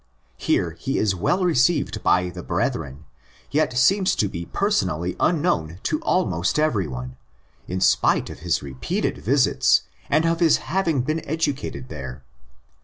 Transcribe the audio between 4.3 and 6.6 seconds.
personally unknown to almost